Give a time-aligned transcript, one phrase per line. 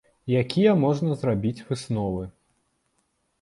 [0.41, 2.23] Якія можна зрабіць высновы?